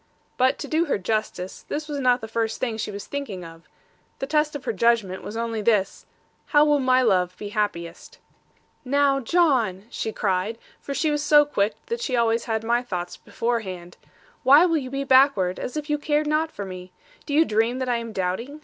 But 0.35 0.57
to 0.57 0.67
do 0.67 0.85
her 0.85 0.97
justice, 0.97 1.61
this 1.69 1.87
was 1.87 1.99
not 1.99 2.21
the 2.21 2.27
first 2.27 2.59
thing 2.59 2.75
she 2.77 2.89
was 2.89 3.05
thinking 3.05 3.45
of: 3.45 3.69
the 4.17 4.25
test 4.25 4.55
of 4.55 4.65
her 4.65 4.73
judgment 4.73 5.21
was 5.21 5.37
only 5.37 5.61
this, 5.61 6.07
'How 6.47 6.65
will 6.65 6.79
my 6.79 7.03
love 7.03 7.37
be 7.37 7.49
happiest?' 7.49 8.17
'Now, 8.83 9.19
John,' 9.19 9.83
she 9.91 10.11
cried; 10.11 10.57
for 10.79 10.95
she 10.95 11.11
was 11.11 11.21
so 11.21 11.45
quick 11.45 11.75
that 11.85 12.01
she 12.01 12.15
always 12.15 12.45
had 12.45 12.63
my 12.63 12.81
thoughts 12.81 13.15
beforehand; 13.15 13.95
'why 14.41 14.65
will 14.65 14.77
you 14.77 14.89
be 14.89 15.03
backward, 15.03 15.59
as 15.59 15.77
if 15.77 15.87
you 15.87 15.99
cared 15.99 16.25
not 16.25 16.49
for 16.51 16.65
me? 16.65 16.91
Do 17.27 17.35
you 17.35 17.45
dream 17.45 17.77
that 17.77 17.87
I 17.87 17.97
am 17.97 18.11
doubting? 18.11 18.59